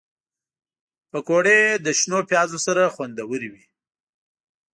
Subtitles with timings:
[1.11, 3.65] پکورې له شنو پیازو سره خوندورې وي